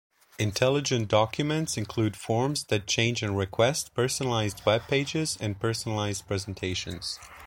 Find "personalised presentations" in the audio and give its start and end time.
5.59-7.19